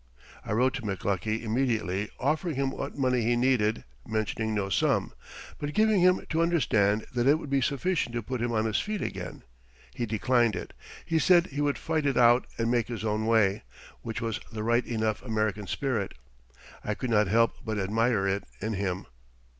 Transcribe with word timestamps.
I 0.43 0.51
wrote 0.53 0.73
to 0.73 0.81
McLuckie 0.81 1.43
immediately, 1.43 2.09
offering 2.19 2.55
him 2.55 2.71
what 2.71 2.97
money 2.97 3.21
he 3.21 3.35
needed, 3.35 3.83
mentioning 4.03 4.55
no 4.55 4.67
sum, 4.69 5.13
but 5.59 5.75
giving 5.75 5.99
him 6.01 6.25
to 6.31 6.41
understand 6.41 7.05
that 7.13 7.27
it 7.27 7.37
would 7.37 7.51
be 7.51 7.61
sufficient 7.61 8.15
to 8.15 8.23
put 8.23 8.41
him 8.41 8.51
on 8.51 8.65
his 8.65 8.79
feet 8.79 9.03
again. 9.03 9.43
He 9.93 10.07
declined 10.07 10.55
it. 10.55 10.73
He 11.05 11.19
said 11.19 11.45
he 11.45 11.61
would 11.61 11.77
fight 11.77 12.07
it 12.07 12.17
out 12.17 12.47
and 12.57 12.71
make 12.71 12.87
his 12.87 13.05
own 13.05 13.27
way, 13.27 13.61
which 14.01 14.21
was 14.21 14.39
the 14.51 14.63
right 14.63 14.87
enough 14.87 15.21
American 15.21 15.67
spirit. 15.67 16.15
I 16.83 16.95
could 16.95 17.11
not 17.11 17.27
help 17.27 17.57
but 17.63 17.77
admire 17.77 18.27
it 18.27 18.43
in 18.59 18.73
him. 18.73 19.05